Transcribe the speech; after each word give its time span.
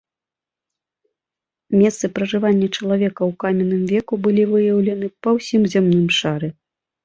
Месцы 1.81 2.05
пражывання 2.15 2.67
чалавека 2.77 3.21
ў 3.29 3.43
каменным 3.45 3.83
веку 3.95 4.13
былі 4.27 4.43
выяўленыя 4.55 5.15
па 5.25 5.29
ўсім 5.41 5.61
зямным 5.79 6.07
шары. 6.21 6.47